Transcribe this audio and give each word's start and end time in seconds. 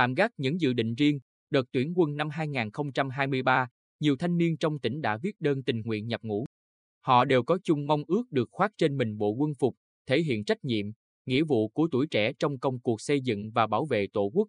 Tạm 0.00 0.14
gác 0.14 0.32
những 0.36 0.60
dự 0.60 0.72
định 0.72 0.94
riêng, 0.94 1.18
đợt 1.50 1.62
tuyển 1.72 1.92
quân 1.96 2.16
năm 2.16 2.28
2023, 2.30 3.68
nhiều 4.00 4.16
thanh 4.16 4.38
niên 4.38 4.56
trong 4.56 4.78
tỉnh 4.78 5.00
đã 5.00 5.16
viết 5.16 5.40
đơn 5.40 5.62
tình 5.62 5.82
nguyện 5.84 6.06
nhập 6.06 6.20
ngũ. 6.22 6.44
Họ 7.00 7.24
đều 7.24 7.42
có 7.42 7.58
chung 7.64 7.86
mong 7.86 8.02
ước 8.06 8.22
được 8.30 8.48
khoác 8.52 8.72
trên 8.78 8.96
mình 8.96 9.18
bộ 9.18 9.30
quân 9.30 9.52
phục, 9.58 9.74
thể 10.06 10.22
hiện 10.22 10.44
trách 10.44 10.64
nhiệm, 10.64 10.86
nghĩa 11.26 11.42
vụ 11.42 11.68
của 11.68 11.88
tuổi 11.92 12.06
trẻ 12.06 12.32
trong 12.38 12.58
công 12.58 12.80
cuộc 12.80 13.00
xây 13.00 13.20
dựng 13.20 13.50
và 13.50 13.66
bảo 13.66 13.86
vệ 13.86 14.06
Tổ 14.12 14.30
quốc. 14.34 14.48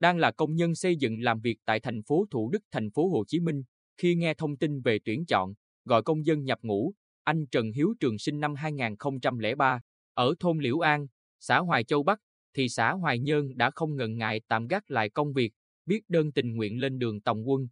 Đang 0.00 0.18
là 0.18 0.30
công 0.30 0.54
nhân 0.54 0.74
xây 0.74 0.96
dựng 0.96 1.20
làm 1.20 1.40
việc 1.40 1.58
tại 1.64 1.80
thành 1.80 2.02
phố 2.02 2.26
Thủ 2.30 2.50
Đức, 2.50 2.62
thành 2.72 2.90
phố 2.90 3.08
Hồ 3.08 3.24
Chí 3.28 3.40
Minh, 3.40 3.62
khi 3.96 4.14
nghe 4.14 4.34
thông 4.34 4.56
tin 4.56 4.80
về 4.80 4.98
tuyển 5.04 5.24
chọn, 5.26 5.54
gọi 5.84 6.02
công 6.02 6.26
dân 6.26 6.44
nhập 6.44 6.58
ngũ, 6.62 6.92
anh 7.24 7.46
Trần 7.46 7.72
Hiếu 7.72 7.94
Trường 8.00 8.18
sinh 8.18 8.40
năm 8.40 8.54
2003, 8.54 9.80
ở 10.14 10.34
thôn 10.40 10.58
Liễu 10.58 10.78
An, 10.78 11.06
xã 11.40 11.58
Hoài 11.58 11.84
Châu 11.84 12.02
Bắc, 12.02 12.20
thị 12.54 12.68
xã 12.68 12.92
Hoài 12.92 13.18
Nhơn 13.18 13.56
đã 13.56 13.70
không 13.70 13.96
ngần 13.96 14.16
ngại 14.16 14.40
tạm 14.48 14.66
gác 14.66 14.90
lại 14.90 15.10
công 15.10 15.32
việc, 15.32 15.52
viết 15.86 16.00
đơn 16.08 16.32
tình 16.32 16.56
nguyện 16.56 16.80
lên 16.80 16.98
đường 16.98 17.20
tòng 17.20 17.48
quân. 17.48 17.68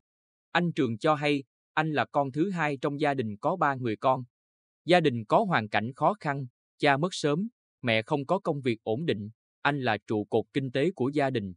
Anh 0.53 0.73
Trường 0.73 0.99
cho 0.99 1.15
hay, 1.15 1.45
anh 1.75 1.93
là 1.93 2.05
con 2.05 2.33
thứ 2.33 2.51
hai 2.51 2.77
trong 2.77 3.01
gia 3.01 3.15
đình 3.15 3.37
có 3.37 3.57
ba 3.57 3.75
người 3.75 3.97
con. 3.97 4.25
Gia 4.85 5.01
đình 5.01 5.25
có 5.25 5.45
hoàn 5.45 5.69
cảnh 5.69 5.93
khó 5.97 6.15
khăn, 6.21 6.47
cha 6.79 6.97
mất 6.97 7.15
sớm, 7.15 7.49
mẹ 7.83 8.03
không 8.03 8.27
có 8.27 8.39
công 8.39 8.61
việc 8.61 8.83
ổn 8.83 9.07
định, 9.07 9.31
anh 9.63 9.81
là 9.81 9.99
trụ 10.07 10.25
cột 10.25 10.45
kinh 10.53 10.71
tế 10.71 10.91
của 10.91 11.09
gia 11.09 11.31
đình. 11.31 11.55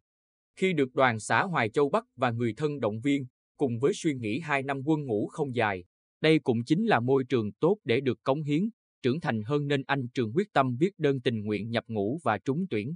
Khi 0.55 0.73
được 0.73 0.93
đoàn 0.93 1.20
xã 1.20 1.43
Hoài 1.43 1.70
Châu 1.70 1.89
Bắc 1.89 2.05
và 2.15 2.31
người 2.31 2.53
thân 2.57 2.79
động 2.79 2.99
viên, 3.01 3.26
cùng 3.57 3.79
với 3.79 3.93
suy 3.93 4.13
nghĩ 4.13 4.39
hai 4.39 4.63
năm 4.63 4.81
quân 4.85 5.05
ngũ 5.05 5.27
không 5.27 5.55
dài, 5.55 5.84
đây 6.21 6.39
cũng 6.39 6.63
chính 6.63 6.85
là 6.85 6.99
môi 6.99 7.23
trường 7.23 7.51
tốt 7.51 7.77
để 7.84 7.99
được 8.01 8.23
cống 8.23 8.43
hiến, 8.43 8.70
trưởng 9.01 9.20
thành 9.20 9.43
hơn 9.43 9.68
nên 9.68 9.84
anh 9.87 10.07
Trường 10.07 10.31
quyết 10.35 10.53
tâm 10.53 10.76
viết 10.79 10.99
đơn 10.99 11.21
tình 11.21 11.43
nguyện 11.43 11.70
nhập 11.70 11.84
ngũ 11.87 12.20
và 12.23 12.37
trúng 12.37 12.65
tuyển. 12.70 12.96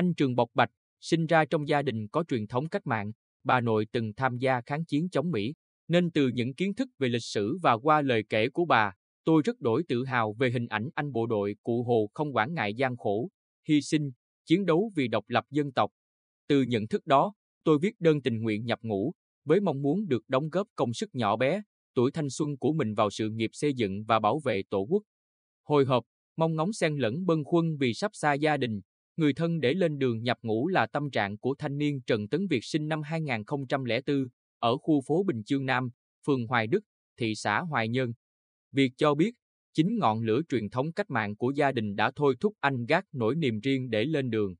Anh 0.00 0.14
Trường 0.14 0.34
bộc 0.34 0.50
bạch, 0.54 0.70
sinh 1.00 1.26
ra 1.26 1.44
trong 1.44 1.68
gia 1.68 1.82
đình 1.82 2.08
có 2.08 2.24
truyền 2.28 2.46
thống 2.46 2.68
cách 2.68 2.86
mạng, 2.86 3.12
bà 3.44 3.60
nội 3.60 3.86
từng 3.92 4.12
tham 4.16 4.36
gia 4.38 4.60
kháng 4.60 4.84
chiến 4.84 5.08
chống 5.10 5.30
Mỹ, 5.30 5.54
nên 5.88 6.10
từ 6.10 6.28
những 6.28 6.54
kiến 6.54 6.74
thức 6.74 6.88
về 6.98 7.08
lịch 7.08 7.22
sử 7.22 7.58
và 7.62 7.78
qua 7.78 8.02
lời 8.02 8.24
kể 8.28 8.48
của 8.48 8.64
bà, 8.64 8.92
tôi 9.24 9.42
rất 9.44 9.60
đổi 9.60 9.82
tự 9.88 10.04
hào 10.04 10.32
về 10.32 10.50
hình 10.50 10.66
ảnh 10.66 10.88
anh 10.94 11.12
bộ 11.12 11.26
đội 11.26 11.56
cụ 11.62 11.82
Hồ 11.82 12.10
không 12.14 12.36
quản 12.36 12.54
ngại 12.54 12.74
gian 12.74 12.96
khổ, 12.96 13.28
hy 13.68 13.80
sinh, 13.80 14.10
chiến 14.46 14.66
đấu 14.66 14.92
vì 14.96 15.08
độc 15.08 15.24
lập 15.28 15.44
dân 15.50 15.72
tộc. 15.72 15.90
Từ 16.48 16.62
nhận 16.62 16.88
thức 16.88 17.06
đó, 17.06 17.34
tôi 17.64 17.78
viết 17.82 18.00
đơn 18.00 18.22
tình 18.22 18.42
nguyện 18.42 18.64
nhập 18.64 18.78
ngũ, 18.82 19.12
với 19.44 19.60
mong 19.60 19.82
muốn 19.82 20.08
được 20.08 20.28
đóng 20.28 20.48
góp 20.48 20.66
công 20.76 20.92
sức 20.92 21.14
nhỏ 21.14 21.36
bé, 21.36 21.62
tuổi 21.94 22.10
thanh 22.10 22.30
xuân 22.30 22.56
của 22.56 22.72
mình 22.72 22.94
vào 22.94 23.10
sự 23.10 23.30
nghiệp 23.30 23.50
xây 23.52 23.74
dựng 23.74 24.04
và 24.04 24.18
bảo 24.18 24.40
vệ 24.44 24.62
Tổ 24.70 24.86
quốc. 24.88 25.02
Hồi 25.62 25.84
hộp, 25.84 26.04
mong 26.36 26.54
ngóng 26.54 26.72
xen 26.72 26.96
lẫn 26.96 27.26
bâng 27.26 27.44
khuâng 27.44 27.76
vì 27.76 27.94
sắp 27.94 28.10
xa 28.14 28.34
gia 28.34 28.56
đình, 28.56 28.80
người 29.20 29.32
thân 29.34 29.60
để 29.60 29.74
lên 29.74 29.98
đường 29.98 30.22
nhập 30.22 30.38
ngũ 30.42 30.68
là 30.68 30.86
tâm 30.86 31.10
trạng 31.10 31.38
của 31.38 31.54
thanh 31.58 31.78
niên 31.78 32.00
Trần 32.06 32.28
Tấn 32.28 32.46
Việt 32.46 32.64
sinh 32.64 32.88
năm 32.88 33.02
2004, 33.02 34.26
ở 34.58 34.76
khu 34.76 35.00
phố 35.06 35.22
Bình 35.22 35.44
Chương 35.44 35.66
Nam, 35.66 35.90
phường 36.26 36.46
Hoài 36.46 36.66
Đức, 36.66 36.80
thị 37.18 37.34
xã 37.34 37.60
Hoài 37.60 37.88
Nhơn. 37.88 38.12
Việt 38.72 38.92
cho 38.96 39.14
biết, 39.14 39.34
chính 39.74 39.98
ngọn 39.98 40.22
lửa 40.22 40.40
truyền 40.48 40.70
thống 40.70 40.92
cách 40.92 41.10
mạng 41.10 41.36
của 41.36 41.50
gia 41.50 41.72
đình 41.72 41.96
đã 41.96 42.10
thôi 42.16 42.34
thúc 42.40 42.54
anh 42.60 42.86
gác 42.86 43.04
nỗi 43.12 43.36
niềm 43.36 43.60
riêng 43.60 43.90
để 43.90 44.04
lên 44.04 44.30
đường. 44.30 44.54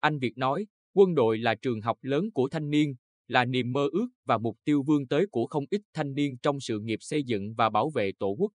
Anh 0.00 0.18
Việt 0.18 0.38
nói, 0.38 0.66
quân 0.94 1.14
đội 1.14 1.38
là 1.38 1.54
trường 1.54 1.80
học 1.80 1.98
lớn 2.02 2.30
của 2.30 2.48
thanh 2.48 2.70
niên, 2.70 2.94
là 3.26 3.44
niềm 3.44 3.72
mơ 3.72 3.88
ước 3.92 4.08
và 4.24 4.38
mục 4.38 4.58
tiêu 4.64 4.82
vươn 4.82 5.06
tới 5.06 5.26
của 5.26 5.46
không 5.46 5.64
ít 5.70 5.80
thanh 5.94 6.14
niên 6.14 6.36
trong 6.42 6.60
sự 6.60 6.80
nghiệp 6.80 6.98
xây 7.00 7.22
dựng 7.22 7.54
và 7.54 7.70
bảo 7.70 7.90
vệ 7.90 8.12
Tổ 8.18 8.28
quốc. 8.38 8.52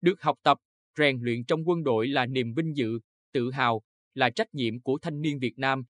Được 0.00 0.22
học 0.22 0.38
tập, 0.42 0.58
rèn 0.98 1.20
luyện 1.20 1.44
trong 1.44 1.68
quân 1.68 1.84
đội 1.84 2.08
là 2.08 2.26
niềm 2.26 2.54
vinh 2.54 2.76
dự, 2.76 2.98
tự 3.32 3.50
hào, 3.50 3.82
là 4.18 4.30
trách 4.30 4.54
nhiệm 4.54 4.80
của 4.80 4.98
thanh 5.02 5.20
niên 5.20 5.38
Việt 5.38 5.58
Nam. 5.58 5.84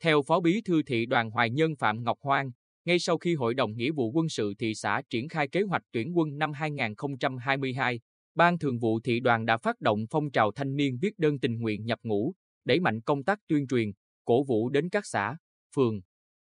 Theo 0.00 0.22
Phó 0.22 0.40
Bí 0.40 0.62
thư 0.64 0.82
thị 0.82 1.06
đoàn 1.06 1.30
Hoài 1.30 1.50
Nhân 1.50 1.76
Phạm 1.76 2.04
Ngọc 2.04 2.18
Hoang, 2.20 2.50
ngay 2.84 2.98
sau 2.98 3.18
khi 3.18 3.34
Hội 3.34 3.54
đồng 3.54 3.76
Nghĩa 3.76 3.90
vụ 3.90 4.10
quân 4.10 4.28
sự 4.28 4.54
thị 4.58 4.74
xã 4.74 5.02
triển 5.10 5.28
khai 5.28 5.48
kế 5.48 5.62
hoạch 5.62 5.82
tuyển 5.92 6.16
quân 6.16 6.38
năm 6.38 6.52
2022, 6.52 8.00
Ban 8.34 8.58
Thường 8.58 8.78
vụ 8.78 9.00
thị 9.00 9.20
đoàn 9.20 9.46
đã 9.46 9.56
phát 9.56 9.80
động 9.80 10.06
phong 10.10 10.30
trào 10.30 10.52
thanh 10.52 10.76
niên 10.76 10.98
viết 11.02 11.18
đơn 11.18 11.38
tình 11.38 11.58
nguyện 11.58 11.84
nhập 11.84 11.98
ngũ, 12.02 12.32
đẩy 12.64 12.80
mạnh 12.80 13.00
công 13.00 13.24
tác 13.24 13.38
tuyên 13.48 13.66
truyền, 13.66 13.92
cổ 14.24 14.44
vũ 14.44 14.68
đến 14.68 14.88
các 14.88 15.06
xã, 15.06 15.36
phường. 15.76 16.00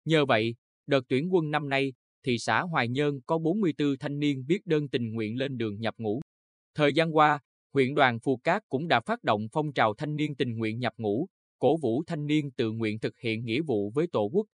Nhờ 0.04 0.24
vậy, 0.24 0.54
đợt 0.86 1.00
tuyển 1.08 1.34
quân 1.34 1.50
năm 1.50 1.68
nay, 1.68 1.92
thị 2.24 2.38
xã 2.38 2.60
Hoài 2.60 2.88
Nhơn 2.88 3.20
có 3.26 3.38
44 3.38 3.96
thanh 4.00 4.18
niên 4.18 4.44
viết 4.48 4.66
đơn 4.66 4.88
tình 4.88 5.12
nguyện 5.12 5.36
lên 5.36 5.56
đường 5.56 5.80
nhập 5.80 5.94
ngũ. 5.98 6.20
Thời 6.74 6.92
gian 6.92 7.16
qua, 7.16 7.40
huyện 7.74 7.94
đoàn 7.94 8.20
Phù 8.20 8.36
Cát 8.36 8.62
cũng 8.68 8.88
đã 8.88 9.00
phát 9.00 9.24
động 9.24 9.46
phong 9.52 9.72
trào 9.72 9.94
thanh 9.94 10.16
niên 10.16 10.34
tình 10.34 10.58
nguyện 10.58 10.78
nhập 10.78 10.94
ngũ, 10.96 11.26
cổ 11.58 11.76
vũ 11.76 12.02
thanh 12.06 12.26
niên 12.26 12.50
tự 12.50 12.72
nguyện 12.72 12.98
thực 13.00 13.18
hiện 13.18 13.44
nghĩa 13.44 13.62
vụ 13.62 13.90
với 13.90 14.06
Tổ 14.06 14.30
quốc. 14.32 14.46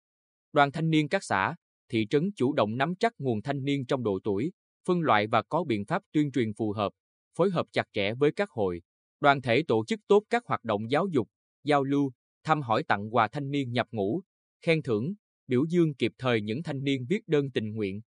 Đoàn 0.53 0.71
thanh 0.71 0.89
niên 0.89 1.09
các 1.09 1.23
xã, 1.23 1.55
thị 1.89 2.07
trấn 2.09 2.31
chủ 2.35 2.53
động 2.53 2.77
nắm 2.77 2.95
chắc 2.95 3.13
nguồn 3.17 3.41
thanh 3.41 3.63
niên 3.63 3.85
trong 3.85 4.03
độ 4.03 4.19
tuổi, 4.23 4.51
phân 4.85 5.01
loại 5.01 5.27
và 5.27 5.41
có 5.41 5.63
biện 5.63 5.85
pháp 5.85 6.03
tuyên 6.11 6.31
truyền 6.31 6.53
phù 6.53 6.71
hợp, 6.71 6.91
phối 7.37 7.49
hợp 7.49 7.65
chặt 7.71 7.87
chẽ 7.93 8.13
với 8.13 8.31
các 8.31 8.49
hội, 8.49 8.81
đoàn 9.19 9.41
thể 9.41 9.63
tổ 9.67 9.85
chức 9.85 9.99
tốt 10.07 10.23
các 10.29 10.45
hoạt 10.45 10.63
động 10.63 10.91
giáo 10.91 11.07
dục, 11.07 11.27
giao 11.63 11.83
lưu, 11.83 12.11
thăm 12.43 12.61
hỏi 12.61 12.83
tặng 12.83 13.15
quà 13.15 13.27
thanh 13.27 13.51
niên 13.51 13.71
nhập 13.71 13.87
ngũ, 13.91 14.21
khen 14.61 14.81
thưởng, 14.81 15.13
biểu 15.47 15.65
dương 15.69 15.93
kịp 15.93 16.11
thời 16.17 16.41
những 16.41 16.63
thanh 16.63 16.83
niên 16.83 17.05
viết 17.09 17.27
đơn 17.27 17.51
tình 17.51 17.73
nguyện. 17.73 18.01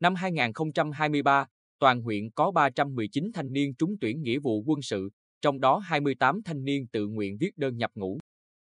Năm 0.00 0.14
2023, 0.14 1.46
toàn 1.78 2.02
huyện 2.02 2.30
có 2.30 2.50
319 2.50 3.32
thanh 3.34 3.52
niên 3.52 3.74
trúng 3.74 3.96
tuyển 4.00 4.22
nghĩa 4.22 4.38
vụ 4.38 4.62
quân 4.66 4.82
sự, 4.82 5.10
trong 5.40 5.60
đó 5.60 5.78
28 5.78 6.42
thanh 6.42 6.64
niên 6.64 6.86
tự 6.86 7.06
nguyện 7.06 7.36
viết 7.40 7.50
đơn 7.56 7.76
nhập 7.76 7.90
ngũ. 7.94 8.18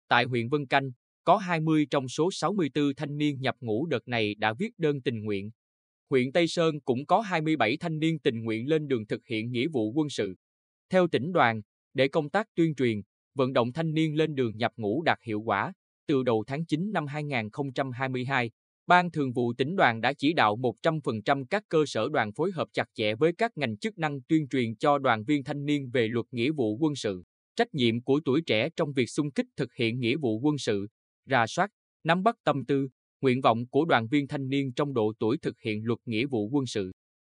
Tại 0.08 0.24
huyện 0.24 0.48
Vân 0.48 0.66
Canh, 0.66 0.90
có 1.24 1.36
20 1.36 1.86
trong 1.90 2.08
số 2.08 2.30
64 2.32 2.94
thanh 2.96 3.18
niên 3.18 3.40
nhập 3.40 3.56
ngũ 3.60 3.86
đợt 3.86 4.08
này 4.08 4.34
đã 4.34 4.52
viết 4.52 4.78
đơn 4.78 5.00
tình 5.00 5.24
nguyện. 5.24 5.50
Huyện 6.10 6.32
Tây 6.32 6.46
Sơn 6.48 6.80
cũng 6.80 7.06
có 7.06 7.20
27 7.20 7.76
thanh 7.76 7.98
niên 7.98 8.18
tình 8.18 8.44
nguyện 8.44 8.68
lên 8.68 8.88
đường 8.88 9.06
thực 9.06 9.26
hiện 9.26 9.50
nghĩa 9.50 9.68
vụ 9.68 9.92
quân 9.92 10.08
sự. 10.08 10.34
Theo 10.90 11.06
tỉnh 11.08 11.32
đoàn, 11.32 11.62
để 11.94 12.08
công 12.08 12.30
tác 12.30 12.46
tuyên 12.54 12.74
truyền, 12.74 13.02
vận 13.34 13.52
động 13.52 13.72
thanh 13.72 13.94
niên 13.94 14.16
lên 14.16 14.34
đường 14.34 14.56
nhập 14.56 14.72
ngũ 14.76 15.02
đạt 15.02 15.18
hiệu 15.22 15.40
quả, 15.40 15.72
từ 16.06 16.22
đầu 16.22 16.44
tháng 16.46 16.66
9 16.66 16.92
năm 16.92 17.06
2022, 17.06 18.50
Ban 18.86 19.10
Thường 19.10 19.32
vụ 19.32 19.52
tỉnh 19.52 19.76
đoàn 19.76 20.00
đã 20.00 20.12
chỉ 20.12 20.32
đạo 20.32 20.56
100% 20.56 21.44
các 21.50 21.62
cơ 21.68 21.84
sở 21.86 22.08
đoàn 22.12 22.32
phối 22.32 22.50
hợp 22.52 22.68
chặt 22.72 22.88
chẽ 22.94 23.14
với 23.14 23.32
các 23.32 23.52
ngành 23.56 23.76
chức 23.76 23.98
năng 23.98 24.20
tuyên 24.22 24.48
truyền 24.48 24.76
cho 24.76 24.98
đoàn 24.98 25.24
viên 25.24 25.44
thanh 25.44 25.64
niên 25.64 25.90
về 25.90 26.08
luật 26.08 26.26
nghĩa 26.30 26.50
vụ 26.50 26.76
quân 26.80 26.94
sự, 26.94 27.22
trách 27.56 27.74
nhiệm 27.74 28.02
của 28.02 28.20
tuổi 28.24 28.40
trẻ 28.46 28.68
trong 28.76 28.92
việc 28.92 29.06
xung 29.06 29.30
kích 29.30 29.46
thực 29.56 29.74
hiện 29.74 30.00
nghĩa 30.00 30.16
vụ 30.16 30.38
quân 30.38 30.58
sự, 30.58 30.86
rà 31.26 31.46
soát, 31.46 31.70
nắm 32.04 32.22
bắt 32.22 32.36
tâm 32.44 32.64
tư, 32.64 32.88
nguyện 33.20 33.40
vọng 33.40 33.66
của 33.66 33.84
đoàn 33.84 34.08
viên 34.08 34.28
thanh 34.28 34.48
niên 34.48 34.72
trong 34.72 34.94
độ 34.94 35.12
tuổi 35.18 35.38
thực 35.38 35.60
hiện 35.60 35.84
luật 35.84 35.98
nghĩa 36.04 36.26
vụ 36.26 36.48
quân 36.52 36.66
sự. 36.66 36.92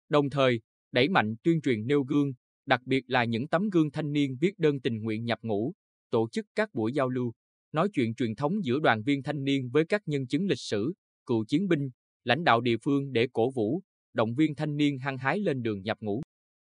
Đồng 0.09 0.31
thời, 0.31 0.61
đẩy 0.93 1.09
mạnh 1.09 1.35
tuyên 1.43 1.61
truyền 1.61 1.87
nêu 1.87 2.03
gương, 2.03 2.33
đặc 2.67 2.81
biệt 2.85 3.05
là 3.07 3.25
những 3.25 3.49
tấm 3.49 3.71
gương 3.71 3.91
thanh 3.91 4.13
niên 4.13 4.37
viết 4.41 4.59
đơn 4.59 4.81
tình 4.81 5.03
nguyện 5.03 5.25
nhập 5.25 5.39
ngũ, 5.43 5.73
tổ 6.11 6.29
chức 6.33 6.47
các 6.55 6.75
buổi 6.75 6.93
giao 6.93 7.09
lưu, 7.09 7.33
nói 7.73 7.89
chuyện 7.93 8.15
truyền 8.15 8.35
thống 8.35 8.65
giữa 8.65 8.79
đoàn 8.79 9.03
viên 9.03 9.23
thanh 9.23 9.45
niên 9.45 9.71
với 9.71 9.85
các 9.85 10.03
nhân 10.07 10.27
chứng 10.27 10.47
lịch 10.47 10.61
sử, 10.61 10.93
cựu 11.27 11.45
chiến 11.45 11.69
binh, 11.69 11.91
lãnh 12.25 12.45
đạo 12.45 12.61
địa 12.61 12.77
phương 12.85 13.13
để 13.13 13.29
cổ 13.33 13.51
vũ, 13.51 13.83
động 14.15 14.35
viên 14.35 14.55
thanh 14.55 14.77
niên 14.77 14.99
hăng 14.99 15.19
hái 15.19 15.39
lên 15.39 15.63
đường 15.63 15.83
nhập 15.83 15.99
ngũ. 16.01 16.23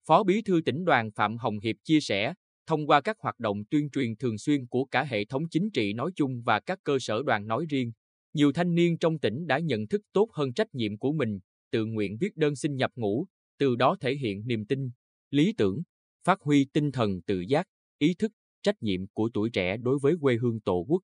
Phó 0.07 0.25
Bí 0.25 0.43
thư 0.43 0.61
tỉnh 0.65 0.85
đoàn 0.85 1.11
Phạm 1.11 1.37
Hồng 1.37 1.59
Hiệp 1.59 1.77
chia 1.85 2.01
sẻ, 2.01 2.35
thông 2.67 2.87
qua 2.87 3.01
các 3.01 3.17
hoạt 3.21 3.39
động 3.39 3.65
tuyên 3.71 3.91
truyền 3.91 4.17
thường 4.17 4.39
xuyên 4.39 4.67
của 4.67 4.85
cả 4.85 5.05
hệ 5.05 5.25
thống 5.25 5.49
chính 5.51 5.71
trị 5.71 5.93
nói 5.93 6.11
chung 6.17 6.43
và 6.43 6.61
các 6.61 6.79
cơ 6.85 6.99
sở 7.01 7.23
đoàn 7.23 7.47
nói 7.47 7.67
riêng, 7.69 7.93
nhiều 8.35 8.53
thanh 8.53 8.75
niên 8.75 8.99
trong 8.99 9.19
tỉnh 9.19 9.47
đã 9.47 9.59
nhận 9.59 9.89
thức 9.89 10.03
tốt 10.13 10.29
hơn 10.33 10.53
trách 10.53 10.75
nhiệm 10.75 10.99
của 10.99 11.13
mình, 11.13 11.39
tự 11.71 11.85
nguyện 11.85 12.17
viết 12.21 12.37
đơn 12.37 12.57
xin 12.57 12.77
nhập 12.77 12.91
ngũ, 12.97 13.27
từ 13.59 13.77
đó 13.77 13.97
thể 14.01 14.15
hiện 14.15 14.47
niềm 14.47 14.67
tin, 14.67 14.91
lý 15.31 15.53
tưởng, 15.59 15.83
phát 16.25 16.41
huy 16.41 16.67
tinh 16.73 16.93
thần 16.93 17.23
tự 17.23 17.41
giác, 17.41 17.69
ý 17.99 18.15
thức, 18.15 18.33
trách 18.63 18.83
nhiệm 18.83 19.07
của 19.07 19.31
tuổi 19.35 19.51
trẻ 19.51 19.77
đối 19.77 19.99
với 19.99 20.15
quê 20.21 20.37
hương 20.37 20.61
Tổ 20.61 20.85
quốc. 20.89 21.03